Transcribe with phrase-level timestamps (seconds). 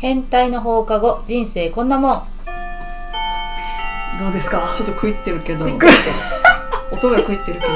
[0.00, 2.22] 変態の放課後人生こんなもん。
[4.16, 4.72] どうですか？
[4.72, 5.64] ちょっと食いってるけど。
[5.64, 5.76] 音
[7.10, 7.72] が食いってるけど。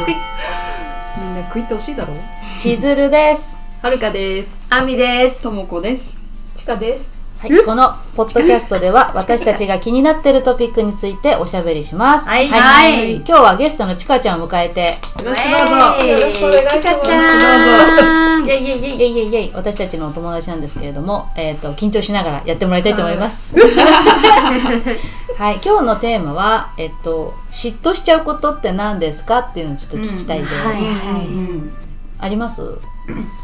[1.19, 2.15] みんな食いってほしいだろ？
[2.61, 3.57] 千鶴です。
[3.83, 4.57] はるかです。
[4.71, 5.43] あみです。
[5.43, 6.21] ともこです。
[6.55, 12.29] ちかですはい、このポッドキャストでは 私たちが気になっているトピックについておしゃべりします。
[12.29, 12.47] はい。
[12.49, 13.17] はい。
[13.17, 14.89] 今日はゲストのちかちゃんを迎えて、よ
[15.25, 15.75] ろしくどうぞ。
[16.07, 18.43] よろしくお願いしますちかちゃん。
[18.43, 19.11] イェイイェイイェイイェイ。
[19.11, 23.57] イェイイェイ私たちのお友達なんですけれども、えっ、と緊張しながらやってもらいたいと思います。
[25.37, 30.55] はい、今日のテーマはえっ、と嫉妬しちゃうことって何ですかっていうのをちょっと聞きたいです。
[30.65, 30.75] はい。
[30.77, 31.27] はい。
[31.27, 31.73] うん
[32.21, 32.79] あります？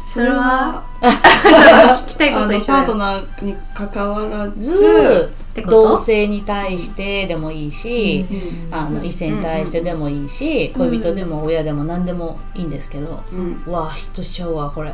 [0.07, 0.83] それは？
[1.01, 2.67] 聞きたいこと一緒。
[2.67, 5.33] パートナーに関わらず
[5.67, 8.25] 同性に対してでもいいし、
[8.71, 13.63] あの異性に対してでもいいし、恋人でも親でも何でもいいんですけど、うん。
[13.65, 14.93] うわ嫉妬しちゃうわこれ。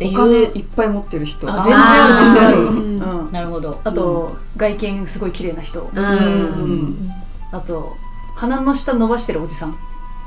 [0.00, 1.46] お金いっぱい持ってる人。
[1.48, 2.14] あ全然ある。
[2.14, 2.58] 全然ある。
[2.58, 2.66] う
[3.26, 3.32] うん。
[3.32, 3.80] なるほど。
[3.84, 5.80] あと外見すごい綺麗な人。
[5.82, 5.88] う。
[5.94, 6.04] うん。
[6.04, 7.12] ん。
[7.52, 7.96] あと
[8.34, 9.76] 鼻の下伸ばしてるおじさん。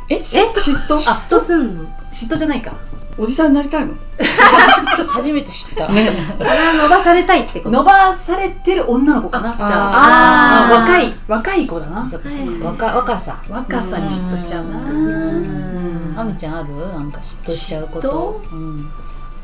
[0.10, 0.44] え嫉
[0.88, 0.96] 妬？
[0.96, 1.84] 嫉妬すんの？
[2.14, 2.74] 嫉妬じゃないか
[3.18, 3.94] おじさんになりたいの？
[5.10, 7.72] 初めて知った、鼻伸ばされたいってこと？
[7.72, 9.56] 伸ばされてる女の子かな？
[9.56, 9.72] じゃあー。
[9.72, 12.08] ああ若い若い子だな。
[12.08, 13.42] そっかそっか若若さ。
[13.50, 14.78] 若さに嫉妬しちゃうな。
[14.78, 16.14] うん。
[16.18, 16.76] あみちゃんある？
[16.76, 18.90] なんか嫉妬しちゃうこと、うん、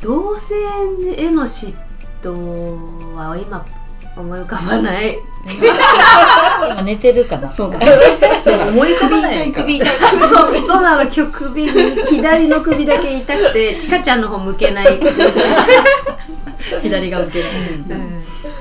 [0.02, 0.54] 同性
[1.16, 1.74] への嫉
[2.22, 2.32] 妬
[3.14, 3.64] は今
[4.16, 5.18] 思い浮かばない。
[6.70, 7.48] 今寝てるかな。
[7.50, 7.78] そうだ。
[7.80, 9.90] ちょっと思い浮かばない首首
[10.28, 11.02] そうそうなの。
[11.04, 11.68] 今日首に
[12.10, 15.00] 左の首だけ痛くてちかちゃんの方向けない。
[16.82, 17.50] 左が受けない。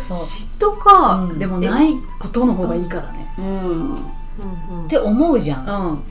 [0.09, 1.15] 嫉妬か。
[1.29, 1.39] うん。
[1.39, 3.33] でもないことの方がいいからね。
[3.37, 3.95] うん。
[4.85, 5.63] って思うじゃん。
[5.63, 6.03] っうん。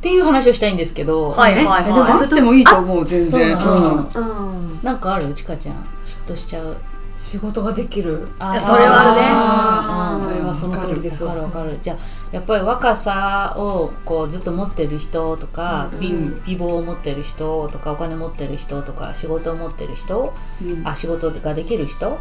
[0.00, 4.80] ていう話をしたいんですけど、はいはいえでもはあってもいいと思う全そう然なん。
[4.82, 5.32] なんかある？
[5.34, 5.74] ちかちゃん。
[6.06, 6.72] 嫉妬しちゃう。
[6.72, 6.74] い
[7.20, 8.26] 仕事ができる。
[8.38, 11.22] あそれはあるねそれはその通りです。
[11.22, 11.78] わかるわわかる。
[11.82, 11.98] じゃあ
[12.32, 16.42] やっぱり若さをこうずっと持ってる人とか、美うん。
[16.46, 20.32] 美貌を持ってる人とかお金持ってる人とか仕事を持ってる人、
[20.62, 20.88] うん。
[20.88, 22.16] あ仕事ができる人うん。
[22.16, 22.20] っ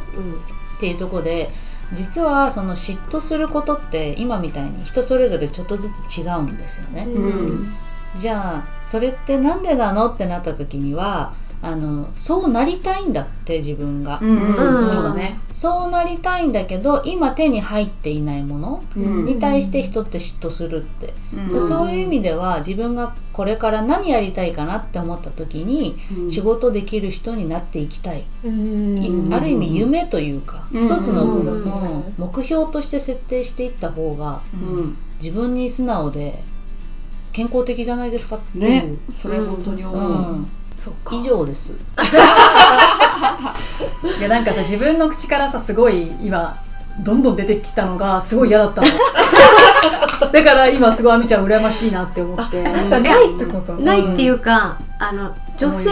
[0.81, 1.49] ていうところで
[1.93, 7.03] 実はその嫉妬することって今みたいに人それぞれちょっとずつ違うんですよね。
[7.03, 7.73] うん。
[8.17, 14.83] じゃあそれってなんでなのってなった時にはあのそうなりたいんだって自分が、うんうんうん。
[14.83, 15.37] そうだね。
[15.51, 19.25] そうなりたいんだけど今手に入っていないものうん。
[19.25, 21.13] に対して人って嫉妬するって、
[21.51, 21.61] うん。
[21.61, 26.31] そういう意味では自分がこれから何やりたいかなって思った時にうん。
[26.31, 28.97] 仕事できる人になっていきたい、うん。
[28.97, 29.33] いうん。
[29.33, 30.81] ある意味夢というか、うん。
[30.81, 32.13] 一つの、うんうん。
[32.17, 34.97] 目標として設定していった方がうん。
[35.21, 36.41] 自分に素直で
[37.33, 38.95] 健康的じゃないですかっていう、ね。
[39.11, 39.87] それ本当にう。
[39.89, 40.45] 思う、
[41.11, 41.77] 以上です。
[44.19, 46.57] いやなんかさ自分の口からさすごい今
[46.99, 48.87] どんどん出てきたのがすごい嫌だったの。
[50.31, 52.63] だから今すごいあみちゃん羨ましいなって思って。
[52.63, 53.03] 確かに。
[53.05, 53.73] ないってこと？
[53.73, 55.89] ないっていうか、あの女性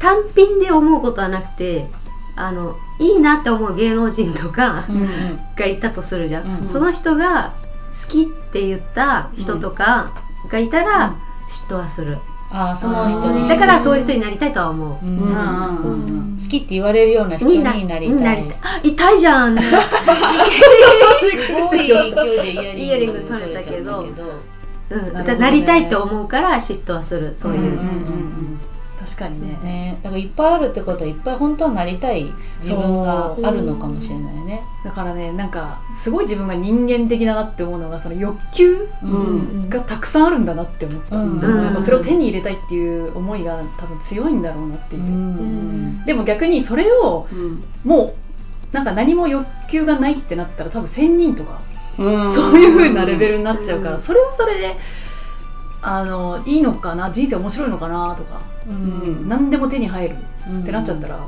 [0.00, 1.88] 単品で思うことはなくて
[2.36, 5.40] あのいいなって思う芸能人とかうんうん。
[5.56, 7.52] がいたとするじゃん、うんその人が
[8.04, 10.10] 好きって言った人とか
[10.50, 11.14] がいたら
[11.48, 12.18] 嫉妬はする、
[12.50, 15.18] ああその人にだからそういう人になりたいとは思う、うん。
[15.18, 15.76] うん。
[15.82, 18.08] うん好きって言われるような人になりたい。
[18.08, 18.36] にな
[18.82, 19.58] 痛いじゃん。
[19.58, 19.64] す
[21.50, 21.94] ごい勢い
[22.74, 24.00] でイヤリング取取れたけど。
[24.00, 27.34] うんなりたいと思うから嫉妬はする。
[27.34, 28.58] そういう、うんうんうん
[28.98, 29.58] 確かにね。
[29.62, 29.98] ね。
[30.02, 34.60] だからいっぱいあるってことはいっぱい本当はなりたい自分があるのかもしれないね。
[34.84, 39.68] だからねなんかすごい自分が人間的だなって思うのがその欲求うん。
[39.68, 41.64] がたくさんあるんだなって思った、うん。
[41.64, 45.02] やっぱそれを手に入れたいっていう思いが多分強いんだろうなっていう。
[45.02, 46.04] う、ん。
[46.04, 47.62] でも逆にそれをうん。
[47.84, 48.14] も
[48.72, 51.60] うなんか何も欲求がないってなったら多分仙人とか
[51.98, 52.34] うん。
[52.34, 54.00] そういう風なレベルになっちゃうから、うん。
[54.00, 54.74] それはそれで
[55.82, 57.10] あのいいのかな？
[57.10, 58.14] 人生面白いのかな？
[58.16, 59.28] とか、うん。
[59.28, 60.16] 何でも手に入る。
[60.48, 60.62] うん。
[60.62, 61.18] ってなっちゃったら、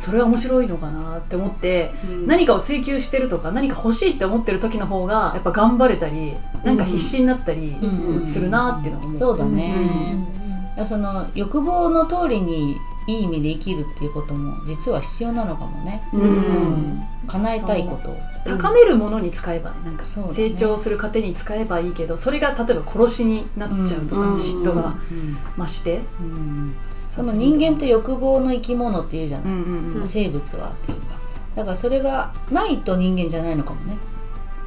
[0.00, 1.18] それは面白いのかな？
[1.18, 2.26] って思って、うん。
[2.26, 6.34] 何かを追求してるとか何か欲しいって思ってる時の方がやっぱ頑張れたり
[6.64, 8.26] なんか必死になったりうん。
[8.26, 9.18] するなっていうのは思う。
[9.18, 10.16] そうだね、
[10.76, 10.86] うん。
[10.86, 16.20] その欲望の通りにいい意味で生きるっていうことも実は必要なのかもね、うん。
[16.20, 17.02] うん。
[17.26, 18.10] 叶えたいこと。
[18.10, 18.16] を
[18.46, 24.34] 高めるものに使えばねなんか成長する過程に使えばいいけどそれが例えば殺しになっちゃうとか、うん。
[24.34, 25.36] 嫉妬がうん。
[25.58, 26.74] 増して、うん。
[27.16, 30.06] でも人間って欲望の生き物っていうじゃない、うんうんうん。
[30.06, 31.14] 生物はっていうか。
[31.56, 33.96] だからそれがないと人間じゃないのかもね。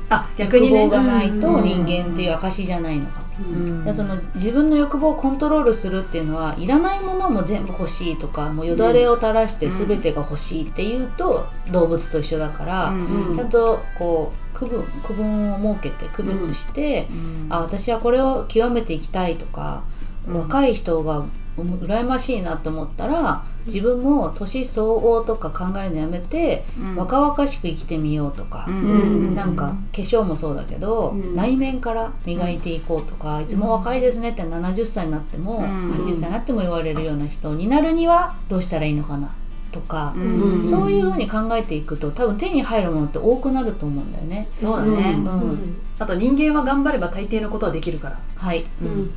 [0.10, 0.84] あ逆にね。
[0.84, 3.84] 欲望がないとうん人間っていう証じゃないのかもうん。
[3.84, 13.36] でその自分の欲望をコントロールするっていうのはいらないものも全部欲しいとかもうよだれを垂らして全てが欲しいっていうと動物と一緒だから、うん。
[13.36, 17.08] ちゃんとこう区分区分を設けて区別して、
[17.50, 19.84] あ私はこれを極めていきたいとか、
[20.28, 26.64] 若い人がうん羨ましいなと思ったら自分も年相応とか考えるのやめて、
[26.96, 29.36] 若々しく生きてみようとか、ん。
[29.36, 31.36] なんか化粧もそうだけど、うん。
[31.36, 35.92] 内面から磨いていこうとか、いつも若いですねって70歳になっても、ん。
[35.92, 39.30] 80歳になっても言われるような人になるにはどうしたらいいのかな
[39.78, 40.66] とか、うん。
[40.66, 44.48] そういうふうに考えていくと多分手に入るものって多くなると思うんだよね。
[44.56, 45.26] そうだね、うん。
[45.26, 45.76] うん。
[46.00, 49.12] あと人間は頑張れば大抵のことはできるから、はい、うん。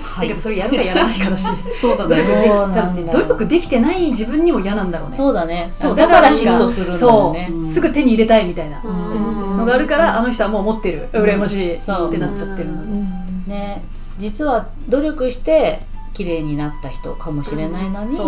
[0.00, 1.48] はいだけどそれやるかやらないかだし。
[1.80, 2.16] そうだね。
[2.16, 5.16] そうなんだ努力できてない自分にも嫌なんだろうね。
[5.16, 5.70] そうだね。
[5.74, 7.50] そうだから嫉妬するんだよね。
[7.66, 11.08] すぐ手に入れたいみたいなうんのがあるから、あの人はもう持ってる。
[11.12, 12.70] 羨ましいってなっちゃってる
[13.46, 13.82] ね。
[14.18, 15.82] 実は努力して
[16.16, 18.18] 綺麗になった人かもしれないのに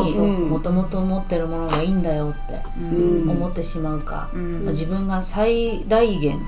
[0.51, 3.31] もともと持ってるものがいいんだよってうん。
[3.31, 4.65] 思ってしまうか、うん。
[4.65, 6.39] まあ自分が最大限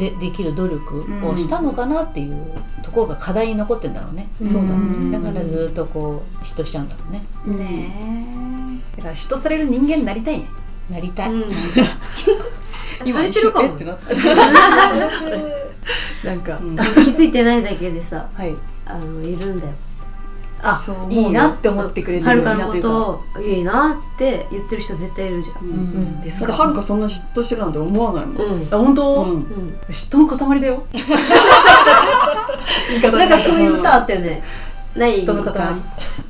[0.00, 2.44] でできる努力をしたのかなっていう
[2.82, 5.12] ところが課題に残ってんだろうね、そうだね。
[5.12, 7.22] だからずっとこう嫉妬しちゃうんだろうね。
[7.56, 8.96] ねえ。
[8.96, 10.48] だから嫉妬される人間になりたいね。
[10.90, 11.44] なりたい、うん。
[13.06, 13.66] 今されてるかも。
[13.68, 14.14] 一瞬えってなった。
[16.28, 16.76] なんか、うん。
[16.76, 18.56] 気づいてないだけでさはい。
[18.86, 19.72] あのいるんだよ
[20.62, 25.64] あそう思ういいなって思ってくれてはるかのことをいいなって言ってる人絶対いるじゃん。
[25.64, 25.70] うん。
[25.70, 26.20] うん。
[26.20, 28.36] ではるかそんな嫉妬してるなんて思わないもん。
[28.36, 28.74] うん。
[28.74, 29.32] あ本当、うん。
[29.32, 29.76] うん。
[29.88, 30.84] 嫉妬の塊だよ。
[33.02, 34.42] なんかそういう歌あったよね。
[34.94, 35.54] ない嫉妬の塊。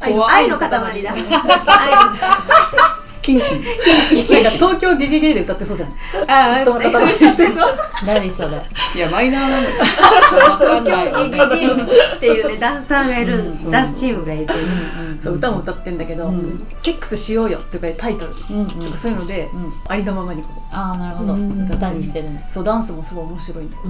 [0.01, 0.81] 愛の塊だ。
[0.91, 1.11] 愛の
[3.23, 4.43] キンキン。
[4.43, 5.91] なんか東京ゲゲゲで歌ってそうじゃん。
[6.27, 6.93] あ嫉妬の塊
[8.07, 8.49] 何それ。
[8.49, 11.45] いやマイナーなんだけわかんないわゲゲゲ
[12.17, 13.71] っていうねダンサーがいるうん。
[13.71, 14.53] ダンスチームがいて。
[15.21, 16.67] そう歌も歌ってんだけど、ん。
[16.79, 18.35] セックスしようよとかいうタイトル。
[18.35, 18.47] とか
[18.99, 19.73] そういうので、うん。
[19.87, 21.35] ありのままにこああなるほど。
[21.35, 21.71] うん。
[21.71, 23.83] 歌にしてるそうダンスもすごい面白いんだよ。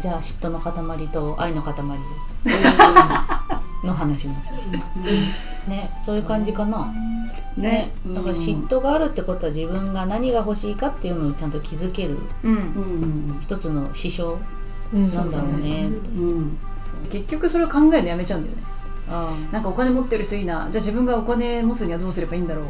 [0.00, 1.74] じゃあ嫉妬の塊と愛の塊
[3.84, 4.52] の話になっちゃ
[5.66, 6.92] うねそういう感じかな。
[7.56, 7.90] どね。
[8.06, 12.18] だから嫉妬があるってことは自分が何が欲しいかっていうのをちゃんと気づける。
[12.42, 12.52] うん。
[12.52, 12.62] うん
[13.32, 14.34] うん一つの指標
[14.92, 15.14] うん。
[15.14, 15.90] なんだろうね。
[16.16, 16.58] うん。
[17.10, 18.62] 結局それを考えるのやめちゃうんだよね。
[19.10, 20.68] あなんかお金持ってる人いいな。
[20.70, 22.64] じゃあ自分がお金持つにはどうすればいいんだろう。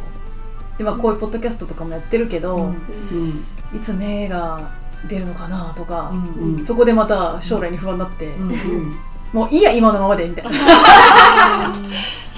[0.79, 2.65] でまあこういうポッドキャストとかもやってるけど、うん。
[2.65, 3.77] うん。
[3.77, 4.71] いつ目が
[5.09, 6.57] 出るのかなとかあ、うん。
[6.57, 6.67] うん。
[6.67, 8.51] そこでまた将来に不安になって、うん。
[8.51, 8.97] うん
[9.33, 10.51] もういいや今のままでみたいな。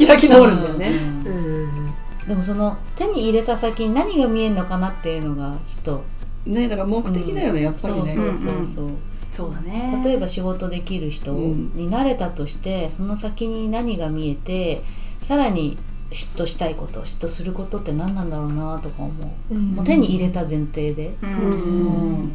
[0.06, 0.88] 開き直るんだよね、
[1.26, 1.94] うんうん。
[2.26, 6.04] でもその手に入れた先に何が見えるのかなっていうのがちょっと
[6.46, 8.10] ねだから目的だよねやっぱりね。
[8.10, 8.90] そうそうそうそう。
[9.30, 10.02] そうだね。
[10.04, 14.82] 例えば仕事できる人うんになれたとして、その先に何が見えて
[15.20, 15.78] さらに
[16.10, 19.12] 嫉妬したいこと嫉妬することって何なんだろうなとか思
[19.50, 19.62] う,、うん。
[19.72, 21.30] もう手に入れた前提で、うん。
[21.30, 22.32] うん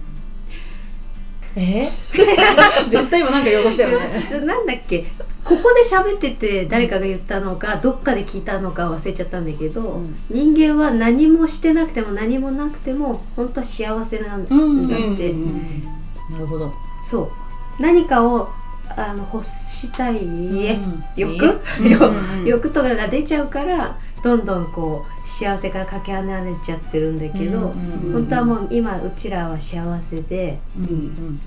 [1.55, 1.89] え？
[2.89, 4.45] 絶対今なんか言おうとしたよね。
[4.45, 5.05] なんだっけ？
[5.43, 10.15] ここで喋ってて誰かが言ったのかどっかで聞いたのか忘れちゃったんだけど、ん。
[10.29, 14.85] 人間は何もしてなくても何もなくても本当は幸せなんだうん。
[14.85, 15.83] って、うん。
[16.31, 16.73] なるほど。
[17.03, 17.31] そ
[17.79, 17.81] う。
[17.81, 18.49] 何かを
[18.97, 21.03] あの欲したい、うん。
[21.15, 21.61] 欲、
[22.45, 22.69] 欲？
[22.71, 27.65] とかが出ちゃうからどんどんこう幸せからかけ離れちゃってるんだけど、うん。
[28.07, 28.13] うん。
[28.13, 30.85] 本当はもう今うちらは幸せでうん。
[30.85, 31.41] うん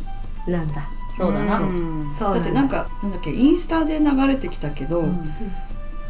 [0.49, 0.89] なんだ。
[1.11, 2.13] そうだな、うん。
[2.13, 5.25] そうだってなんかなんだっけインスタで流れてきたけど、うん。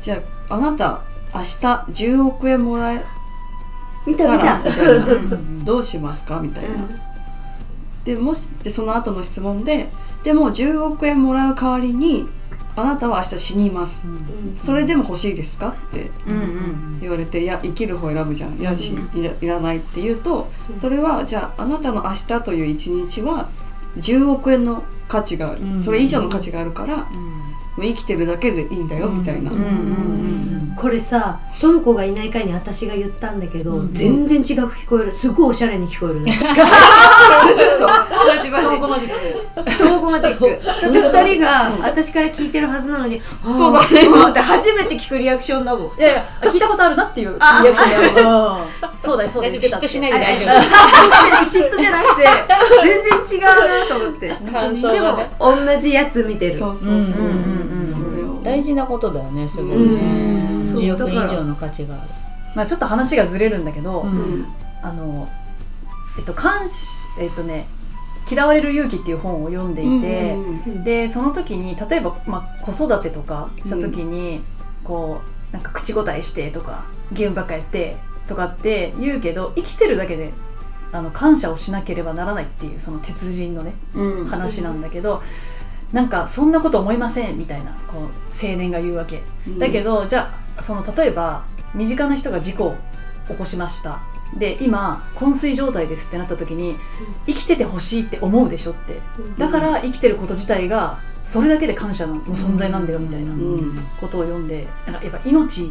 [0.01, 1.03] じゃああなた
[1.35, 1.47] 明日
[2.17, 3.05] 10億円もらえ
[4.07, 5.07] 見たらみたいな。
[5.07, 6.41] うんどうしますか？
[6.41, 6.69] みたいな、
[8.05, 9.91] でもしでその後の質問で
[10.23, 12.27] でも10億円もらう代わりに
[12.75, 14.57] あなたは明日死にます、うん。
[14.57, 15.71] それでも欲しいですか？
[15.71, 16.37] ってうんう
[16.97, 18.57] ん言われていや生きる方選ぶじゃん。
[18.57, 23.51] いやしいらいらないって言うとそれはじゃああなたの明日という一日は
[23.97, 25.81] 10億円の価値がある、うん。
[25.81, 27.05] それ以上の価値があるから、も
[27.79, 29.51] う生きてるだけでいいんだよみたいな、
[30.81, 33.95] これさとも子がいない回に私が言ったんだけど、うん。
[33.95, 35.13] 全然違く聞こえる。
[35.13, 36.33] すごいおしゃれに聞こえるね。
[38.29, 38.61] マジマ
[38.99, 39.11] ジッ
[39.65, 39.71] ク。
[39.71, 40.65] ジトモコマジック。
[40.65, 43.87] だって二人が私から聞いてるはずなのにそうだね。
[44.15, 45.99] あーって初めて聞くリアクションだもん。
[45.99, 47.31] いやいや聞いたことあるなっていう。
[47.31, 48.15] リあアクションでやるうん。
[49.03, 49.55] そうだよそうだよ。
[49.55, 49.79] 大丈夫。
[49.79, 50.45] 嫉妬しないで大丈
[51.45, 52.29] 嫉妬じゃなくて
[52.85, 54.37] 全然違うなと思って。
[54.43, 55.31] 夫感想でがね。
[55.39, 56.55] も同じやつ見てる。
[56.55, 58.41] そうそうそう、うんうんうんうんそれを。
[58.43, 59.85] 大事なことだよねすごいね。
[59.85, 60.67] うん。
[60.67, 62.03] そう10億以上の価値がある
[62.55, 64.11] まあちょっと話がずれるんだけど、うん。
[64.11, 64.47] うん
[64.81, 65.29] あの
[66.17, 67.67] えっと監視えっとね
[68.31, 70.85] 嫌われる勇気」っていう本を読んでいて、うん。
[70.85, 74.43] でその時に例えば、まあ、子育てとかした時に、
[74.85, 75.21] こ
[75.51, 80.33] うなんか口答えしてとかゲームばっかやってとかって言うけど生きてるだけで
[80.93, 84.27] あの感謝をしなければならないっていうその鉄人のねうん。
[84.27, 85.23] 話なんだけど、
[85.93, 89.23] なんかそんなこと思いませんみたいなこう青年が言うわけ、
[89.59, 92.77] だけどじゃあその例えば身近な人が事故を
[93.29, 94.01] 起こしました。
[94.37, 96.77] で今昏睡状態ですってなった時に
[97.27, 99.01] 生きててほしいって思うでしょって。
[99.39, 103.79] だから生きてること自体がそれだけで感謝の存在なんだよみたいなうん。
[104.01, 105.67] ことを読んでなんかやっぱ命っ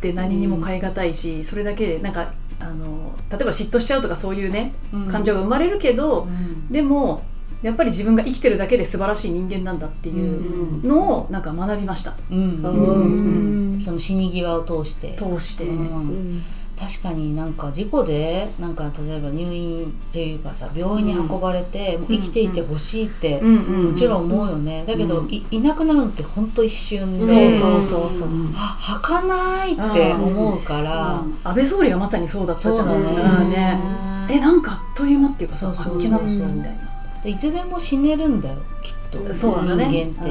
[0.00, 5.08] て何にも変え難いし、それだけでなんかあの例えば嫉妬しちゃうとかそういうねうん。
[5.08, 6.68] 感情が生まれるけど、うん。
[6.68, 7.22] でも
[7.62, 12.14] やっぱり自分が生きてるだけで素晴らしい人間なんだっていうのをなんか学びました。
[12.30, 12.62] うん。
[12.62, 13.80] うん。
[13.80, 15.14] その死に際を通して。
[15.16, 16.42] 通して、うん。
[16.78, 25.32] 確かになんか事故でなんか例えば入院っていうかさ病院に運ばれて、もう生きていてほしいって、もちろん思うよね、だけど、うん。
[25.32, 31.38] いいなくなるのってほんと一瞬で、そうそうそうそう、は儚いって思うから、うん。
[31.42, 32.76] 安倍総理がまさにそうだったじゃん。
[32.76, 33.50] そうだね,、うん。
[33.50, 33.80] ね。
[34.28, 36.62] えなんかあっという間っていうかさそうそうあっけなかったみたいな。
[36.62, 39.32] でいつでも死ねるんだよきっと。
[39.32, 39.88] そうだね。
[39.88, 40.24] 人間っ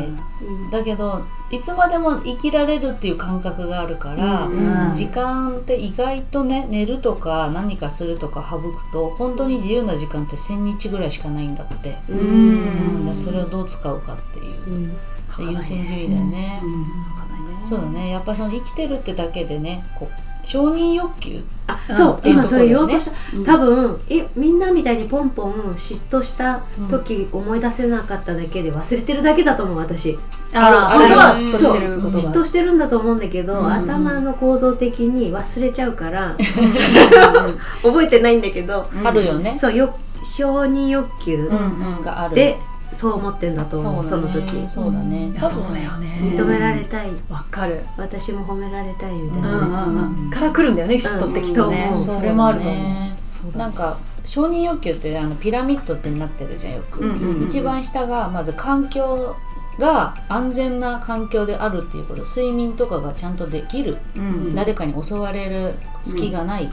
[0.72, 13.08] て、だけどいつまでも生きられるっていう感覚があるから、うん時間って意外とね寝るとか何かするとか省くと本当に自由な時間って1,000日ぐらいしかないんだって、うん。
[13.08, 13.16] うん。
[13.16, 14.42] それをどう使うかってい
[14.86, 14.94] う、
[15.40, 16.62] 優先順位だよね、
[17.66, 18.10] そうだね。
[18.10, 21.44] やっぱその生きてるってだけでねこう承認欲求？
[21.68, 23.44] あうんそう今それ言おうととしうん。
[23.46, 26.62] た多分いみんなみたいにポンポン嫉妬した
[26.92, 30.18] 時思い出せなかっただけで忘れてるだけだと思う私。
[30.54, 32.20] ああれはうん嫉妬してることが。
[32.20, 33.68] 嫉妬してるんだと思うんだけど、うん。
[33.74, 36.36] 頭の構造的に忘れちゃうから
[37.82, 42.36] 覚えてないんだけど、あるよね、そうよ承認欲求うんうん、がある。
[42.36, 42.58] で
[42.96, 44.68] そう思ってんだと思うその時。
[44.70, 45.32] そうだね。
[45.40, 46.20] そうだよね。
[46.22, 47.10] 認められたい。
[47.30, 47.82] わかる。
[47.98, 50.26] 私も褒められたいみたいうんうな、ん。
[50.26, 50.30] うん。
[50.32, 51.92] から来るんだよね嫉妬ってきっとね。
[51.94, 52.00] うん。
[52.00, 53.12] それもあると思
[53.54, 53.58] う。
[53.58, 59.36] なんか承認欲求ってあのピラミッドってなってるじゃんよく、うんうんうん一番下がまず環境
[59.78, 62.24] が安全な環境であるっていうこと。
[62.24, 64.56] 睡眠とかがちゃんとできる、うん。
[64.56, 66.72] 誰かに襲われる隙がない、うん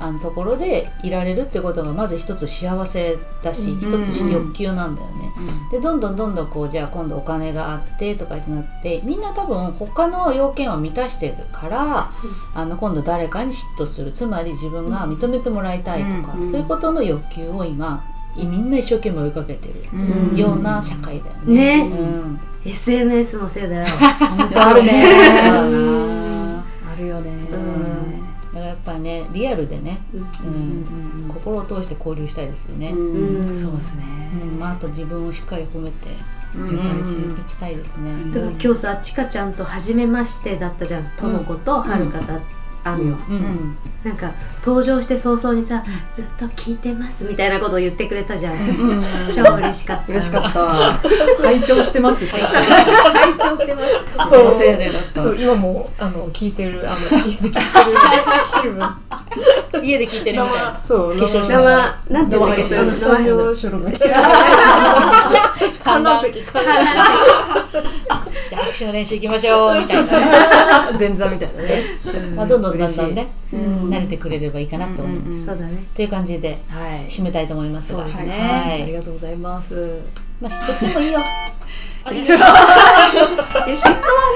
[0.00, 3.78] あのところでいられるってことがまず一つ幸せだし、うん。
[3.78, 5.32] 一つ欲求なんだよね、
[5.70, 12.10] でどんどんどんどんこうじゃあ今度お金があってとかになってみんな多分他の要件は満たしてるから、
[12.54, 14.12] あの今度誰かに嫉妬する。
[14.12, 16.50] つまり自分が認めてもらいたいとか、うん。
[16.50, 18.04] そういうことの欲求を今
[18.36, 20.36] みんな一生懸命追いかけてるうん。
[20.36, 21.84] ような社会だよね。
[21.84, 21.96] ね。
[21.96, 23.86] うん、SNS のせいだよ。
[24.38, 25.04] 本当あるね。
[26.94, 27.30] あるよね
[28.84, 31.28] ぱりねリアルでね、うん。
[31.28, 32.90] 心を通して交流したいですよね。
[32.90, 33.48] うん。
[33.48, 34.04] うんそうですね。
[34.42, 36.08] うんまあ、あと自分をしっかり褒めて、
[36.54, 36.76] うん。
[36.76, 38.12] ね大事行きたいですね。
[38.32, 42.40] だから今日さちかちゃんと初めましてだったじゃんともことはるかと
[42.84, 43.76] あみよ、うん。
[44.04, 44.30] なんか
[44.64, 45.82] 登場して早々にさ
[46.14, 48.54] 「ずっと聞いてます」みたいなことを言ってくれたじゃん。
[49.34, 50.12] 超嬉しかった。
[50.12, 50.92] 嬉しかった。
[51.42, 52.62] 拝聴してますって言ってた。
[52.62, 53.88] 拝聴してます。
[54.30, 55.22] ご丁寧だった。
[55.22, 57.64] そう今もあの聞いてるあの 聞いてる
[58.62, 58.94] 気分。
[59.82, 60.80] 家で聞いてるみたいな。
[60.86, 61.96] そう化粧しながら。
[62.10, 62.76] 生なんていうんだっけ？
[62.78, 63.90] あのスタジオ収録
[65.82, 66.62] 観覧席観
[68.50, 70.26] じゃあ拍手の練習行きましょうみたいなね。
[70.98, 71.82] 前座みたいなね。
[72.36, 75.46] まあどんどんだんだんね、うん慣れてくれればいいかなと思います。
[75.46, 75.84] そうだね。
[75.94, 77.06] という感じではい。
[77.08, 77.92] 締めたいと思います。
[77.94, 78.30] が、そうですね。
[78.68, 78.82] はい。
[78.82, 79.74] ありがとうございます。
[80.40, 81.20] まあ嫉妬してもいいよ。
[82.06, 82.48] あいいよえ嫉妬は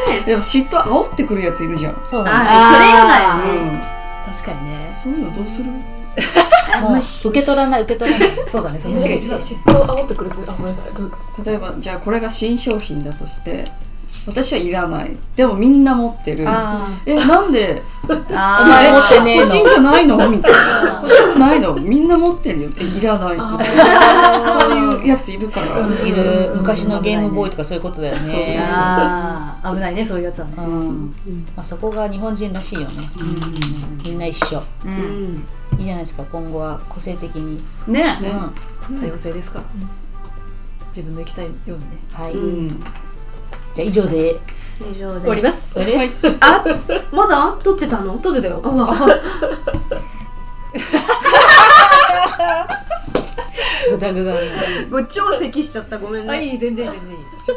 [0.08, 2.00] ねでも嫉妬煽ってくるやついるじゃん。
[2.04, 2.46] そうだね。
[2.50, 3.82] あそれやだよね
[4.24, 4.90] 確かにね。
[4.90, 5.68] そういうのどうする？
[6.80, 8.28] もう受け取らない受け取らない。
[8.50, 10.30] そうだねその私が一番嫉妬を煽ってくる。
[10.46, 11.44] あごめんなさい。
[11.44, 13.64] 例えばじゃあこれが新商品だとして
[14.26, 15.16] 私はいらない。
[15.36, 16.44] でもみんな持ってる。
[16.46, 17.80] あえなんで？
[18.32, 19.68] あ、お前持ってねえ欲しいんの。
[19.68, 20.16] じゃないの？
[20.28, 21.00] みたいな。
[21.02, 21.74] 欲しくないの？
[21.74, 22.68] みんな持ってるよ。
[22.68, 23.44] っていらないこ
[24.70, 26.06] ういうやついるから。
[26.06, 26.52] いる。
[26.56, 28.20] 昔のゲームボーイとかそういうことだよね。
[28.20, 29.74] そうそうそう。
[29.74, 30.52] 危ないねそういうやつはね。
[30.58, 31.14] うん。
[31.56, 33.10] まあ、そこが日本人らしいよね、
[34.04, 34.58] みんな一緒。
[34.58, 34.92] ううん。
[35.34, 35.46] ん
[35.78, 36.24] いいじゃないですか。
[36.32, 38.02] 今後は個性的に、ね。
[38.20, 38.32] ね
[38.90, 39.00] うん。
[39.00, 39.64] 多様性ですから。
[40.88, 41.84] 自分の生きたいようにね。
[42.12, 42.84] はい、うん
[43.74, 44.40] じゃあ以上で。
[44.90, 45.20] 以上で。
[45.20, 45.74] 終わります。
[45.74, 46.64] 終わりです、あ
[47.12, 48.18] まだ撮ってたの？
[48.18, 48.60] 撮ってたよ。
[48.64, 48.94] あわ
[53.90, 54.32] ぐだぐだ。
[54.40, 54.48] に
[54.90, 55.98] ご超咳しちゃった。
[55.98, 56.28] ごめんね。
[56.28, 57.16] はい全然全然